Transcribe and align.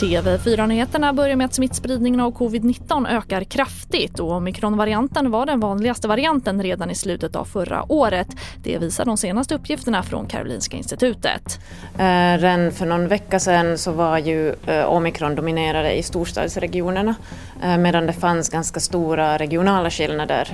TV4-nyheterna 0.00 1.12
börjar 1.12 1.36
med 1.36 1.44
att 1.44 1.54
smittspridningen 1.54 2.20
av 2.20 2.32
covid-19 2.32 3.08
ökar 3.08 3.44
kraftigt 3.44 4.18
och 4.18 4.32
omikronvarianten 4.32 5.30
var 5.30 5.46
den 5.46 5.60
vanligaste 5.60 6.08
varianten 6.08 6.62
redan 6.62 6.90
i 6.90 6.94
slutet 6.94 7.36
av 7.36 7.44
förra 7.44 7.92
året. 7.92 8.26
Det 8.62 8.78
visar 8.78 9.04
de 9.04 9.16
senaste 9.16 9.54
uppgifterna 9.54 10.02
från 10.02 10.26
Karolinska 10.26 10.76
institutet. 10.76 11.60
Eh, 11.98 12.38
redan 12.38 12.72
för 12.72 12.86
någon 12.86 13.08
vecka 13.08 13.40
sedan 13.40 13.78
så 13.78 13.92
var 13.92 14.18
ju 14.18 14.54
eh, 14.66 14.84
omikron 14.84 15.34
dominerade 15.34 15.92
i 15.92 16.02
storstadsregionerna 16.02 17.14
eh, 17.62 17.76
medan 17.76 18.06
det 18.06 18.12
fanns 18.12 18.48
ganska 18.48 18.80
stora 18.80 19.36
regionala 19.36 19.90
skillnader 19.90 20.48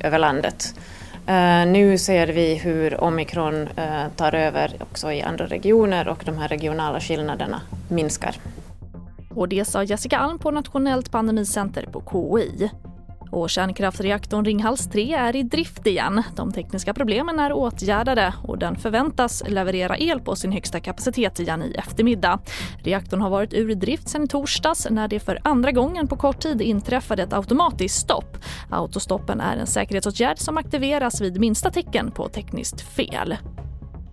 över 0.00 0.18
landet. 0.18 0.74
Eh, 1.30 1.66
nu 1.66 1.98
ser 1.98 2.26
vi 2.26 2.54
hur 2.54 3.04
omikron 3.04 3.68
eh, 3.76 4.08
tar 4.16 4.34
över 4.34 4.72
också 4.80 5.12
i 5.12 5.22
andra 5.22 5.46
regioner 5.46 6.08
och 6.08 6.22
de 6.26 6.38
här 6.38 6.48
regionala 6.48 7.00
skillnaderna 7.00 7.60
minskar. 7.88 8.36
Och 9.34 9.48
det 9.48 9.64
sa 9.64 9.82
Jessica 9.82 10.18
Alm 10.18 10.38
på 10.38 10.50
Nationellt 10.50 11.10
pandemicenter 11.10 11.86
på 11.92 12.02
KI. 12.10 12.70
Och 13.30 13.50
kärnkraftsreaktorn 13.50 14.44
Ringhals 14.44 14.88
3 14.88 15.14
är 15.14 15.36
i 15.36 15.42
drift 15.42 15.86
igen. 15.86 16.22
De 16.36 16.52
tekniska 16.52 16.94
problemen 16.94 17.38
är 17.38 17.52
åtgärdade 17.52 18.34
och 18.42 18.58
den 18.58 18.76
förväntas 18.76 19.42
leverera 19.48 19.98
el 19.98 20.20
på 20.20 20.36
sin 20.36 20.52
högsta 20.52 20.80
kapacitet 20.80 21.40
igen 21.40 21.62
i 21.62 21.74
eftermiddag. 21.74 22.38
Reaktorn 22.84 23.20
har 23.20 23.30
varit 23.30 23.54
ur 23.54 23.74
drift 23.74 24.08
sedan 24.08 24.24
i 24.24 24.28
torsdags 24.28 24.86
när 24.90 25.08
det 25.08 25.20
för 25.20 25.40
andra 25.44 25.72
gången 25.72 26.08
på 26.08 26.16
kort 26.16 26.40
tid 26.40 26.62
inträffade 26.62 27.22
ett 27.22 27.32
automatiskt 27.32 28.00
stopp. 28.00 28.36
Autostoppen 28.70 29.40
är 29.40 29.56
en 29.56 29.66
säkerhetsåtgärd 29.66 30.38
som 30.38 30.56
aktiveras 30.56 31.20
vid 31.20 31.40
minsta 31.40 31.70
tecken 31.70 32.10
på 32.10 32.28
tekniskt 32.28 32.80
fel. 32.80 33.36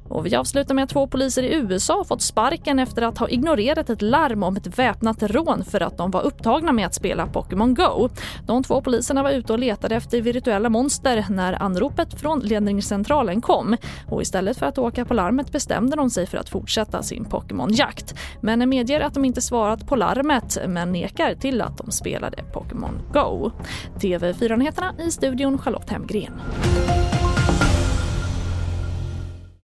Och 0.10 0.26
vi 0.26 0.36
avslutar 0.36 0.76
med 0.76 0.84
att 0.84 0.90
två 0.90 1.08
poliser 1.08 1.44
i 1.44 1.56
USA 1.56 2.04
fått 2.04 2.22
sparken 2.22 2.80
efter 2.80 3.02
att 3.02 3.18
ha 3.18 3.30
ignorerat 3.30 3.90
ett 3.90 4.02
larm 4.02 4.44
om 4.44 4.56
ett 4.56 4.80
väpnat 4.80 5.24
rån 5.24 5.66
för 5.66 5.84
att 5.84 5.98
de 5.98 6.12
var 6.12 6.22
upptagna 6.22 6.72
med 6.72 6.86
att 6.86 6.94
spela 6.94 7.28
Pokémon 7.28 7.74
Go. 7.74 8.10
De 8.48 8.64
två 8.64 8.82
poliserna 8.82 9.24
var 9.24 9.32
ute 9.32 9.54
och 9.54 9.60
letade 9.60 9.96
efter 9.96 10.22
virtuella 10.22 10.70
monster 10.70 11.26
när 11.30 11.64
anropet 11.64 12.22
från 12.22 12.40
ledningscentralen 12.40 13.42
kom. 13.42 13.78
Och 14.08 14.22
istället 14.22 14.58
för 14.58 14.66
att 14.66 14.78
åka 14.78 15.06
på 15.06 15.14
larmet 15.14 15.52
bestämde 15.52 15.96
de 15.96 16.10
sig 16.10 16.28
för 16.28 16.38
att 16.38 16.50
fortsätta 16.50 17.04
sin 17.04 17.26
Pokémon-jakt. 17.26 18.16
Men 18.42 18.70
medger 18.70 19.02
att 19.02 19.14
de 19.14 19.26
inte 19.26 19.42
svarat 19.42 19.88
på 19.88 19.96
larmet 19.96 20.58
men 20.68 20.92
nekar 20.92 21.36
till 21.36 21.62
att 21.62 21.78
de 21.78 21.92
spelade 21.92 22.44
Pokémon 22.54 23.02
Go. 23.14 23.52
TV4-nyheterna 24.00 24.94
i 25.08 25.12
studion 25.12 25.58
Charlotte 25.58 25.90
Hemgren. 25.90 26.34